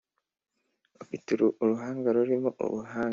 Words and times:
ufite 1.03 1.27
uruhanga 1.63 2.07
rurimo 2.15 2.49
ubuhanga 2.65 3.09